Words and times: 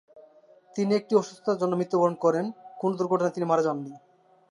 তিনি 0.75 0.91
একটি 0.95 1.13
অসুস্থতা 1.15 1.53
জন্য 1.55 1.73
মৃত্যুবরণ 1.75 2.15
করেন, 2.15 2.45
কোনো 2.79 2.93
দুর্ঘটনায় 2.95 3.33
তিনি 3.33 3.45
মারা 3.45 3.63
যান 3.63 3.77
নি। 3.83 3.91